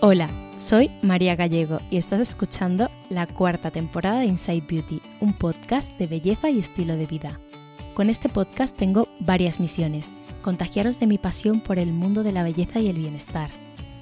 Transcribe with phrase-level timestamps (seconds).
[0.00, 5.90] Hola, soy María Gallego y estás escuchando la cuarta temporada de Inside Beauty, un podcast
[5.98, 7.40] de belleza y estilo de vida.
[7.94, 10.08] Con este podcast tengo varias misiones.
[10.40, 13.50] Contagiaros de mi pasión por el mundo de la belleza y el bienestar.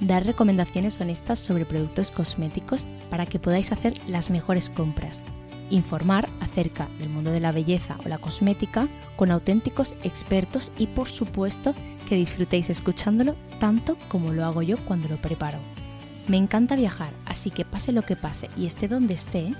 [0.00, 5.22] Dar recomendaciones honestas sobre productos cosméticos para que podáis hacer las mejores compras.
[5.70, 8.86] Informar acerca del mundo de la belleza o la cosmética
[9.16, 11.74] con auténticos expertos y por supuesto
[12.06, 15.58] que disfrutéis escuchándolo tanto como lo hago yo cuando lo preparo.
[16.28, 19.54] Me encanta viajar, así que pase lo que pase y esté donde esté,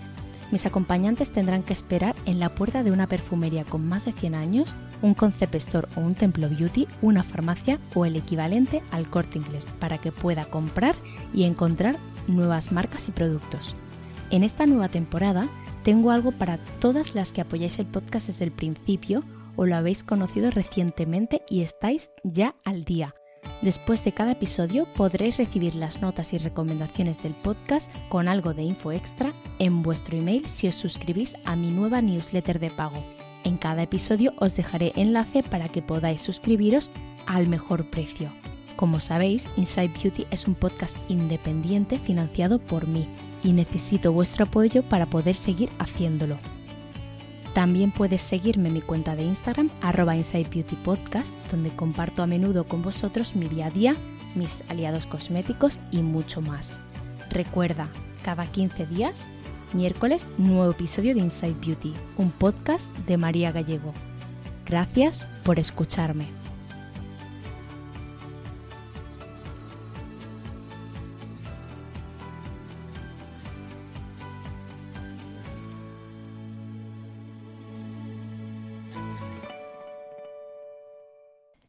[0.51, 4.35] mis acompañantes tendrán que esperar en la puerta de una perfumería con más de 100
[4.35, 9.39] años, un concept store o un templo beauty, una farmacia o el equivalente al corte
[9.39, 10.95] inglés para que pueda comprar
[11.35, 11.99] y encontrar
[12.29, 13.75] nuevas marcas y productos.
[14.31, 15.49] En esta nueva temporada
[15.85, 19.25] tengo algo para todas las que apoyáis el podcast desde el principio
[19.57, 23.15] o lo habéis conocido recientemente y estáis ya al día
[23.63, 28.63] Después de cada episodio podréis recibir las notas y recomendaciones del podcast con algo de
[28.63, 33.03] info extra en vuestro email si os suscribís a mi nueva newsletter de pago.
[33.45, 36.91] En cada episodio os dejaré enlace para que podáis suscribiros
[37.27, 38.31] al mejor precio.
[38.77, 43.07] Como sabéis, Inside Beauty es un podcast independiente financiado por mí
[43.43, 46.37] y necesito vuestro apoyo para poder seguir haciéndolo.
[47.57, 52.27] También puedes seguirme en mi cuenta de Instagram, arroba Inside Beauty Podcast, donde comparto a
[52.27, 53.97] menudo con vosotros mi día a día,
[54.35, 56.79] mis aliados cosméticos y mucho más.
[57.31, 57.89] Recuerda,
[58.23, 59.23] cada 15 días,
[59.73, 63.95] miércoles, nuevo episodio de Inside Beauty, un podcast de María Gallego.
[64.67, 66.27] Gracias por escucharme.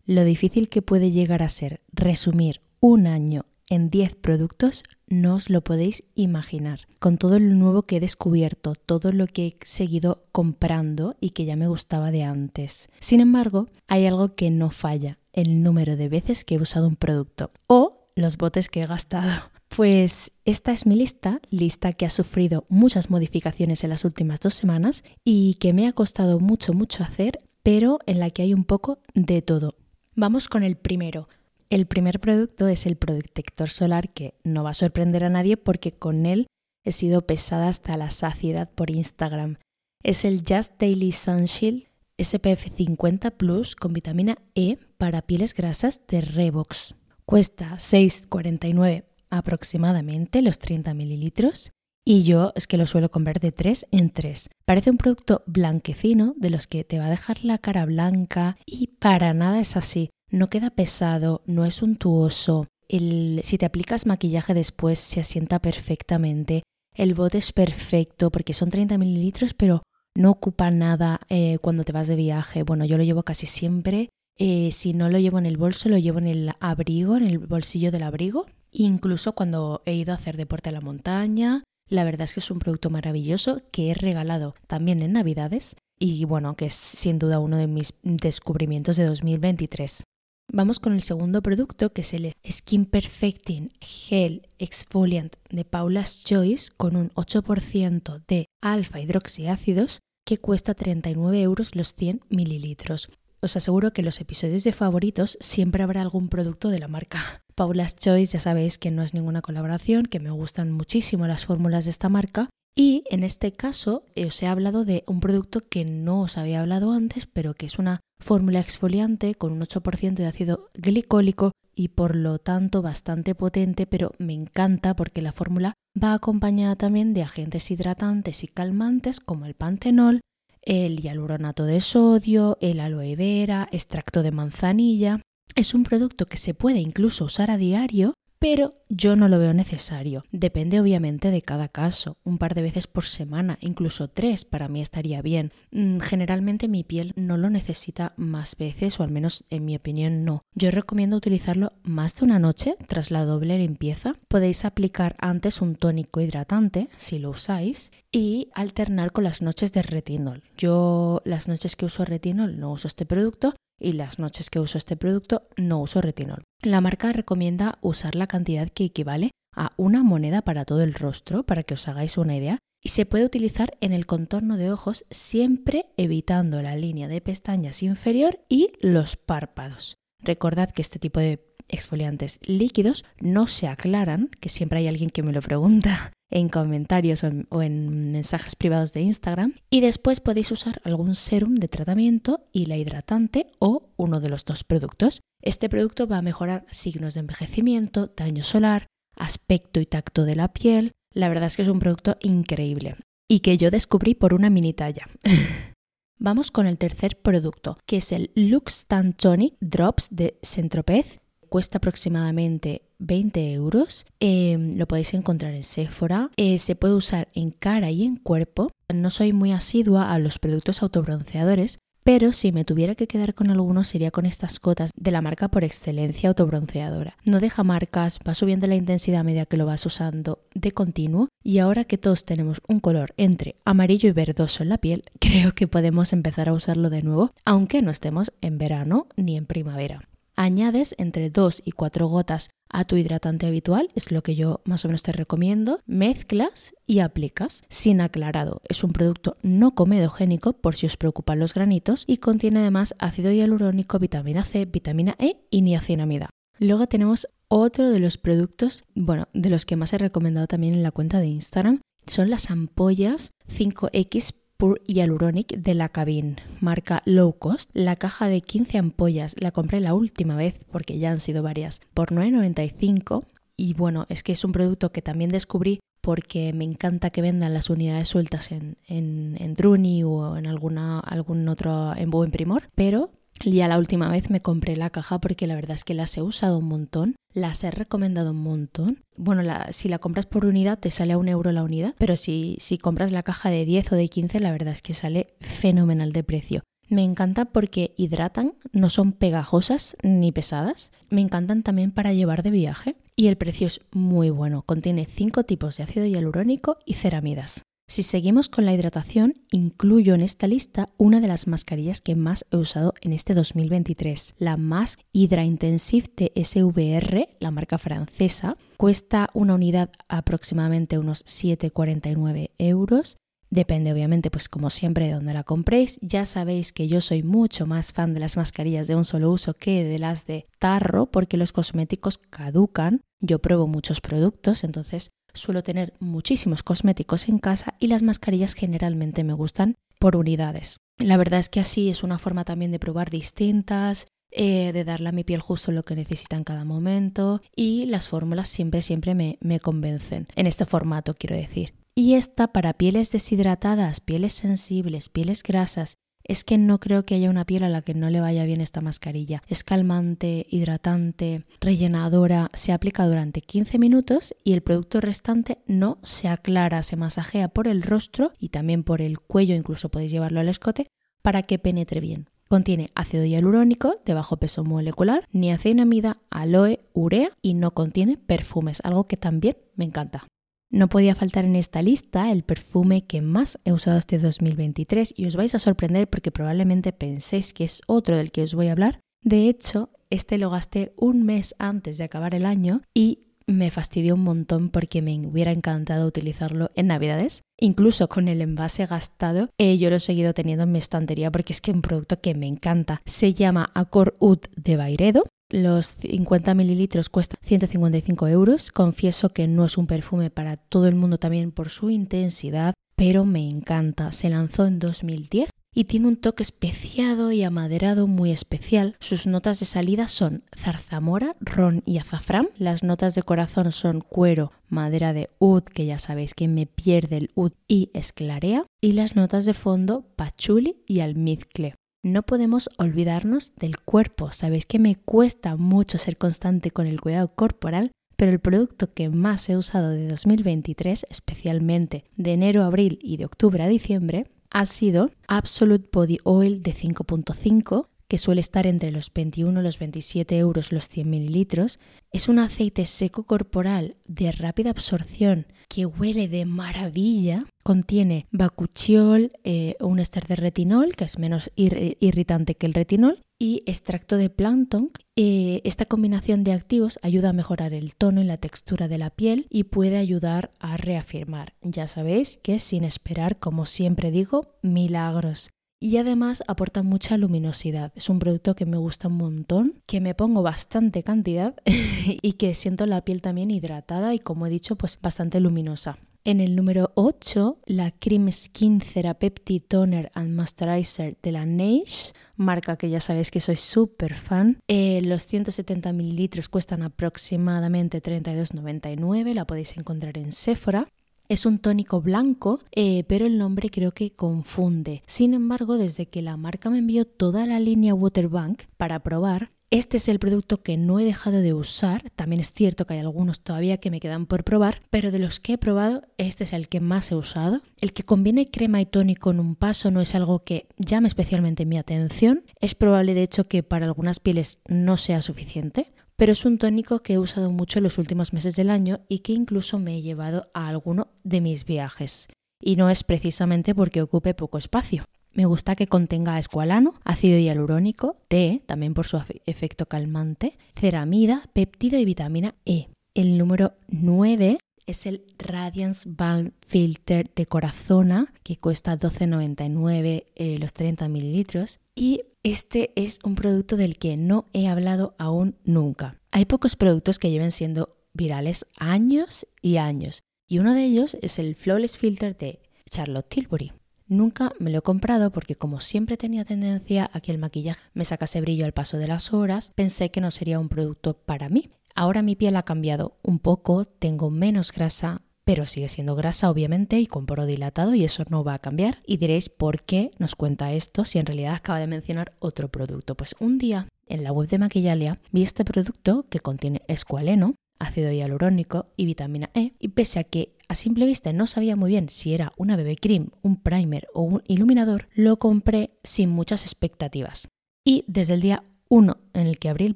[0.07, 5.49] Lo difícil que puede llegar a ser resumir un año en 10 productos no os
[5.49, 6.87] lo podéis imaginar.
[6.99, 11.43] Con todo lo nuevo que he descubierto, todo lo que he seguido comprando y que
[11.43, 12.87] ya me gustaba de antes.
[12.99, 16.95] Sin embargo, hay algo que no falla, el número de veces que he usado un
[16.95, 19.29] producto o los botes que he gastado.
[19.75, 24.53] Pues esta es mi lista, lista que ha sufrido muchas modificaciones en las últimas dos
[24.53, 28.63] semanas y que me ha costado mucho, mucho hacer, pero en la que hay un
[28.63, 29.75] poco de todo.
[30.19, 31.29] Vamos con el primero.
[31.69, 35.91] El primer producto es el protector solar que no va a sorprender a nadie porque
[35.91, 36.47] con él
[36.83, 39.57] he sido pesada hasta la saciedad por Instagram.
[40.01, 41.83] Es el Just Daily Sunshield
[42.17, 46.95] SPF 50 Plus con vitamina E para pieles grasas de Revox.
[47.27, 51.73] Cuesta 6,49 aproximadamente los 30 mililitros
[52.09, 54.49] y yo es que lo suelo comprar de 3 en 3.
[54.65, 58.87] Parece un producto blanquecino de los que te va a dejar la cara blanca y
[58.87, 60.09] para nada es así.
[60.31, 62.65] No queda pesado, no es untuoso.
[62.87, 66.63] El, si te aplicas maquillaje después se asienta perfectamente.
[66.95, 69.83] El bote es perfecto porque son 30 mililitros pero
[70.15, 72.63] no ocupa nada eh, cuando te vas de viaje.
[72.63, 74.07] Bueno, yo lo llevo casi siempre.
[74.37, 77.37] Eh, si no lo llevo en el bolso, lo llevo en el abrigo, en el
[77.37, 78.45] bolsillo del abrigo.
[78.71, 82.51] Incluso cuando he ido a hacer deporte a la montaña, la verdad es que es
[82.51, 87.39] un producto maravilloso que he regalado también en Navidades y bueno, que es sin duda
[87.39, 90.03] uno de mis descubrimientos de 2023.
[90.51, 96.71] Vamos con el segundo producto que es el Skin Perfecting Gel Exfoliant de Paula's Choice
[96.75, 103.09] con un 8% de alfa hidroxiácidos que cuesta 39 euros los 100 mililitros.
[103.39, 107.43] Os aseguro que en los episodios de favoritos siempre habrá algún producto de la marca.
[107.55, 111.85] Paula's Choice ya sabéis que no es ninguna colaboración, que me gustan muchísimo las fórmulas
[111.85, 112.49] de esta marca.
[112.75, 116.61] Y en este caso eh, os he hablado de un producto que no os había
[116.61, 121.89] hablado antes, pero que es una fórmula exfoliante con un 8% de ácido glicólico y
[121.89, 127.23] por lo tanto bastante potente, pero me encanta porque la fórmula va acompañada también de
[127.23, 130.21] agentes hidratantes y calmantes como el pantenol,
[130.67, 135.21] el hialuronato de sodio, el aloe vera, extracto de manzanilla.
[135.55, 139.53] Es un producto que se puede incluso usar a diario, pero yo no lo veo
[139.53, 140.23] necesario.
[140.31, 142.17] Depende obviamente de cada caso.
[142.23, 145.51] Un par de veces por semana, incluso tres, para mí estaría bien.
[145.71, 150.23] Mm, generalmente mi piel no lo necesita más veces, o al menos en mi opinión
[150.23, 150.43] no.
[150.55, 154.15] Yo recomiendo utilizarlo más de una noche tras la doble limpieza.
[154.27, 159.81] Podéis aplicar antes un tónico hidratante, si lo usáis, y alternar con las noches de
[159.81, 160.43] retinol.
[160.57, 164.77] Yo las noches que uso retinol no uso este producto, y las noches que uso
[164.77, 166.43] este producto no uso retinol.
[166.61, 171.43] La marca recomienda usar la cantidad que equivale a una moneda para todo el rostro,
[171.43, 175.05] para que os hagáis una idea, y se puede utilizar en el contorno de ojos
[175.09, 179.95] siempre evitando la línea de pestañas inferior y los párpados.
[180.23, 185.23] Recordad que este tipo de exfoliantes líquidos, no se aclaran, que siempre hay alguien que
[185.23, 189.53] me lo pregunta en comentarios o en, mensajes privados de Instagram.
[189.69, 194.45] Y después podéis usar algún serum de tratamiento y la hidratante o uno de los
[194.45, 195.21] dos productos.
[195.41, 200.49] Este producto va a mejorar signos de envejecimiento, daño solar, aspecto y tacto de la
[200.49, 200.91] piel.
[201.13, 202.95] La verdad es que es un producto increíble
[203.29, 205.07] y que yo descubrí por una mini talla.
[206.19, 211.19] Vamos con el tercer producto, que es el Lux Tonic Drops de Centropez.
[211.49, 214.05] Cuesta aproximadamente 20 euros.
[214.19, 216.29] Em, lo podéis encontrar en Sephora.
[216.35, 218.71] Eh, se puede usar en cara y en cuerpo.
[218.93, 223.51] No soy muy asidua a los productos autobronceadores, pero si me tuviera que quedar con
[223.51, 227.17] alguno sería con estas cotas de la marca por excelencia autobronceadora.
[227.25, 231.27] No deja marcas, va subiendo la intensidad a medida que lo vas usando de continuo
[231.43, 235.53] y ahora que todos tenemos un color entre amarillo y verdoso en la piel, creo
[235.53, 239.99] que podemos empezar a usarlo de nuevo, aunque no estemos en verano ni en primavera.
[240.39, 244.85] Añades entre 2 y 4 gotas a tu hidratante habitual, es lo que yo más
[244.85, 248.61] o menos te recomiendo, mezclas y aplicas sin aclarado.
[248.69, 253.31] Es un producto no comedogénico por si os preocupan los granitos y contiene además ácido
[253.31, 256.29] hialurónico, vitamina C, vitamina E y niacinamida.
[256.59, 260.83] Luego tenemos otro de los productos, bueno, de los que más he recomendado también en
[260.83, 267.33] la cuenta de Instagram, son las ampollas 5X Pure Hyaluronic de la Cabin, marca low
[267.33, 267.69] cost.
[267.73, 271.79] La caja de 15 ampollas la compré la última vez, porque ya han sido varias,
[271.93, 273.25] por 9,95.
[273.55, 277.53] Y bueno, es que es un producto que también descubrí porque me encanta que vendan
[277.53, 282.63] las unidades sueltas en, en, en Druni o en alguna, algún otro en buen primor,
[282.73, 283.11] pero
[283.43, 286.21] ya la última vez me compré la caja porque la verdad es que las he
[286.21, 289.03] usado un montón, las he recomendado un montón.
[289.17, 292.55] Bueno, si la compras por unidad te sale a un euro la unidad, pero si,
[292.59, 296.13] si compras la caja de 10 o de 15 la verdad es que sale fenomenal
[296.13, 296.63] de precio.
[296.89, 300.93] Me encanta porque hidratan, no son pegajosas ni pesadas.
[301.09, 304.61] Me encantan también para llevar de viaje y el precio es muy bueno.
[304.61, 307.63] Contiene 5 tipos de ácido hialurónico y ceramidas.
[307.89, 312.45] Si seguimos con la hidratación, incluyo en esta lista una de las mascarillas que más
[312.51, 318.57] he usado en este 2023, la Mask Hydra Intensive de SVR, la marca francesa.
[318.75, 323.15] Cuesta una unidad aproximadamente unos 7,49 euros.
[323.49, 325.97] Depende obviamente, pues como siempre, de dónde la compréis.
[326.01, 329.53] Ya sabéis que yo soy mucho más fan de las mascarillas de un solo uso
[329.53, 332.99] que de las de tarro porque los cosméticos caducan.
[333.21, 339.23] Yo pruebo muchos productos, entonces suelo tener muchísimos cosméticos en casa y las mascarillas generalmente
[339.23, 340.77] me gustan por unidades.
[340.97, 345.09] La verdad es que así es una forma también de probar distintas, eh, de darle
[345.09, 349.15] a mi piel justo lo que necesita en cada momento y las fórmulas siempre, siempre
[349.15, 350.27] me, me convencen.
[350.35, 351.73] En este formato quiero decir.
[351.95, 355.97] Y esta para pieles deshidratadas, pieles sensibles, pieles grasas
[356.27, 358.61] es que no creo que haya una piel a la que no le vaya bien
[358.61, 359.41] esta mascarilla.
[359.47, 366.27] Es calmante, hidratante, rellenadora, se aplica durante 15 minutos y el producto restante no se
[366.27, 370.49] aclara, se masajea por el rostro y también por el cuello, incluso podéis llevarlo al
[370.49, 370.87] escote,
[371.21, 372.29] para que penetre bien.
[372.47, 379.05] Contiene ácido hialurónico de bajo peso molecular, niacinamida, aloe, urea y no contiene perfumes, algo
[379.05, 380.25] que también me encanta.
[380.69, 385.25] No podía faltar en esta lista el perfume que más he usado este 2023 y
[385.25, 388.73] os vais a sorprender porque probablemente penséis que es otro del que os voy a
[388.73, 388.99] hablar.
[389.23, 394.15] De hecho, este lo gasté un mes antes de acabar el año y me fastidió
[394.15, 397.43] un montón porque me hubiera encantado utilizarlo en Navidades.
[397.57, 401.61] Incluso con el envase gastado, yo lo he seguido teniendo en mi estantería porque es
[401.61, 403.01] que es un producto que me encanta.
[403.05, 408.71] Se llama Acor Ud de Bairedo los 50 mililitros cuesta 155 euros.
[408.71, 413.25] Confieso que no es un perfume para todo el mundo también por su intensidad, pero
[413.25, 414.11] me encanta.
[414.11, 418.95] Se lanzó en 2010 y tiene un toque especiado y amaderado muy especial.
[418.99, 422.49] Sus notas de salida son zarzamora, ron y azafrán.
[422.57, 427.17] Las notas de corazón son cuero, madera de oud, que ya sabéis que me pierde
[427.17, 428.65] el oud, y esclarea.
[428.81, 431.75] Y las notas de fondo, pachuli y almizcle.
[432.07, 434.31] No podemos olvidarnos del cuerpo.
[434.31, 439.09] Sabéis que me cuesta mucho ser constante con el cuidado corporal, pero el producto que
[439.09, 444.23] más he usado de 2023, especialmente de enero a abril y de octubre a diciembre,
[444.49, 449.77] ha sido Absolute Body Oil de 5.5, que suele estar entre los 21 y los
[449.77, 451.77] 27 euros los 100 mililitros.
[452.13, 457.45] Es un aceite seco corporal de rápida absorción que huele de maravilla.
[457.63, 463.63] Contiene bacuchiol, eh, un ester de retinol, que es menos irritante que el retinol, y
[463.65, 464.89] extracto de plancton.
[465.15, 469.09] Eh, esta combinación de activos ayuda a mejorar el tono y la textura de la
[469.09, 471.53] piel y puede ayudar a reafirmar.
[471.61, 475.49] Ya sabéis que sin esperar, como siempre digo, milagros.
[475.79, 477.91] Y además aporta mucha luminosidad.
[477.95, 482.55] Es un producto que me gusta un montón, que me pongo bastante cantidad y que
[482.55, 485.97] siento la piel también hidratada y como he dicho pues bastante luminosa.
[486.27, 492.75] En el número 8, la Cream Skin Therapeutic Toner and Moisturizer de la Naish, marca
[492.75, 494.59] que ya sabéis que soy súper fan.
[494.67, 500.89] Eh, los 170 mililitros cuestan aproximadamente 32,99, la podéis encontrar en Sephora.
[501.29, 505.03] Es un tónico blanco, eh, pero el nombre creo que confunde.
[505.07, 509.97] Sin embargo, desde que la marca me envió toda la línea Waterbank para probar, este
[509.97, 512.09] es el producto que no he dejado de usar.
[512.15, 515.41] También es cierto que hay algunos todavía que me quedan por probar, pero de los
[515.41, 517.61] que he probado, este es el que más he usado.
[517.81, 521.65] El que combine crema y tónico en un paso no es algo que llame especialmente
[521.65, 522.45] mi atención.
[522.61, 526.99] Es probable, de hecho, que para algunas pieles no sea suficiente, pero es un tónico
[526.99, 530.01] que he usado mucho en los últimos meses del año y que incluso me he
[530.01, 532.27] llevado a alguno de mis viajes.
[532.59, 535.05] Y no es precisamente porque ocupe poco espacio.
[535.31, 541.99] Me gusta que contenga escualano, ácido hialurónico, té, también por su efecto calmante, ceramida, péptido
[541.99, 542.87] y vitamina E.
[543.13, 544.57] El número 9
[544.87, 551.79] es el Radiance Balm Filter de Corazona, que cuesta 12,99 eh, los 30 mililitros.
[551.93, 556.17] Y este es un producto del que no he hablado aún nunca.
[556.31, 560.23] Hay pocos productos que lleven siendo virales años y años.
[560.47, 563.73] Y uno de ellos es el Flawless Filter de Charlotte Tilbury.
[564.07, 568.05] Nunca me lo he comprado porque como siempre tenía tendencia a que el maquillaje me
[568.05, 571.69] sacase brillo al paso de las horas, pensé que no sería un producto para mí.
[571.95, 576.99] Ahora mi piel ha cambiado un poco, tengo menos grasa, pero sigue siendo grasa obviamente
[576.99, 579.01] y con poro dilatado y eso no va a cambiar.
[579.05, 583.15] Y diréis por qué nos cuenta esto si en realidad acaba de mencionar otro producto.
[583.15, 588.11] Pues un día en la web de Maquillalia vi este producto que contiene escualeno, ácido
[588.11, 592.09] hialurónico y vitamina E y pese a que a simple vista no sabía muy bien
[592.09, 597.47] si era una BB cream, un primer o un iluminador, lo compré sin muchas expectativas.
[597.85, 599.95] Y desde el día 1 en el que abrí el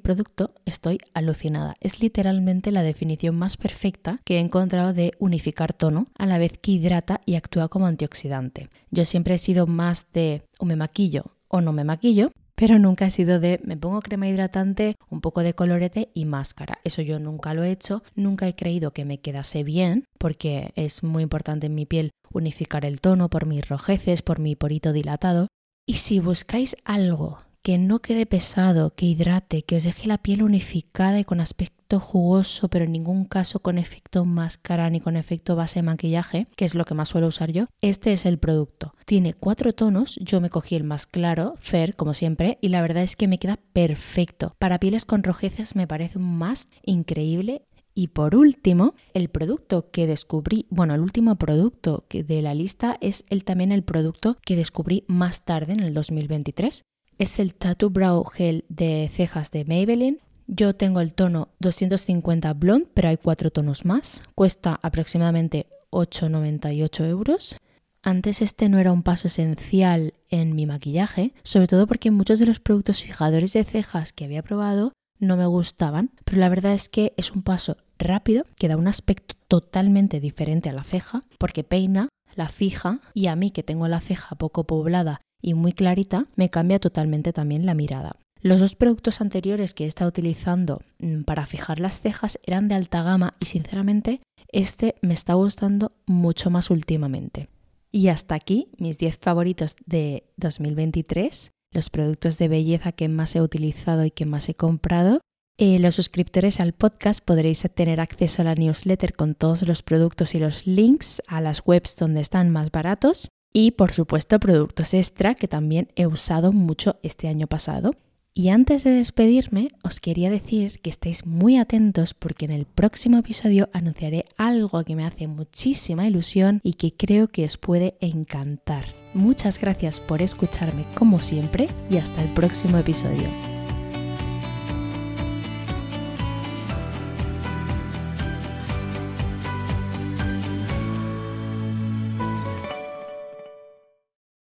[0.00, 1.74] producto estoy alucinada.
[1.80, 6.58] Es literalmente la definición más perfecta que he encontrado de unificar tono a la vez
[6.58, 8.68] que hidrata y actúa como antioxidante.
[8.90, 13.06] Yo siempre he sido más de o me maquillo o no me maquillo, pero nunca
[13.06, 16.78] he sido de me pongo crema hidratante, un poco de colorete y máscara.
[16.84, 21.02] Eso yo nunca lo he hecho, nunca he creído que me quedase bien, porque es
[21.02, 25.48] muy importante en mi piel unificar el tono por mis rojeces, por mi porito dilatado.
[25.86, 30.42] Y si buscáis algo que no quede pesado, que hidrate, que os deje la piel
[30.42, 35.54] unificada y con aspecto jugoso, pero en ningún caso con efecto máscara ni con efecto
[35.54, 38.94] base de maquillaje, que es lo que más suelo usar yo, este es el producto.
[39.06, 43.04] Tiene cuatro tonos, yo me cogí el más claro, Fair, como siempre, y la verdad
[43.04, 44.54] es que me queda perfecto.
[44.58, 47.62] Para pieles con rojeces me parece un más increíble
[47.94, 53.24] y por último, el producto que descubrí, bueno, el último producto de la lista es
[53.28, 56.84] el, también el producto que descubrí más tarde en el 2023
[57.18, 60.18] es el Tattoo Brow Gel de cejas de Maybelline.
[60.46, 64.22] Yo tengo el tono 250 Blonde, pero hay cuatro tonos más.
[64.34, 67.56] Cuesta aproximadamente 8,98 euros.
[68.02, 72.46] Antes este no era un paso esencial en mi maquillaje, sobre todo porque muchos de
[72.46, 76.88] los productos fijadores de cejas que había probado no me gustaban, pero la verdad es
[76.88, 81.62] que es un paso rápido que da un aspecto totalmente diferente a la ceja, porque
[81.62, 86.26] peina, la fija y a mí que tengo la ceja poco poblada y muy clarita,
[86.36, 88.16] me cambia totalmente también la mirada.
[88.40, 92.74] Los dos productos anteriores que he estado utilizando mm, para fijar las cejas eran de
[92.74, 97.48] alta gama y sinceramente este me está gustando mucho más últimamente.
[97.90, 103.40] Y hasta aquí mis 10 favoritos de 2023, los productos de belleza que más he
[103.40, 105.20] utilizado y que más he comprado.
[105.58, 110.34] Eh, los suscriptores al podcast podréis tener acceso a la newsletter con todos los productos
[110.34, 115.34] y los links a las webs donde están más baratos y por supuesto productos extra
[115.34, 117.92] que también he usado mucho este año pasado.
[118.34, 123.18] Y antes de despedirme, os quería decir que estéis muy atentos porque en el próximo
[123.18, 128.86] episodio anunciaré algo que me hace muchísima ilusión y que creo que os puede encantar.
[129.12, 133.51] Muchas gracias por escucharme como siempre y hasta el próximo episodio.